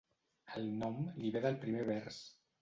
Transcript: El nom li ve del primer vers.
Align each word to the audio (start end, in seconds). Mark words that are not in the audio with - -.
El 0.59 0.63
nom 0.79 0.97
li 1.25 1.33
ve 1.37 1.45
del 1.45 1.61
primer 1.67 1.85
vers. 1.93 2.19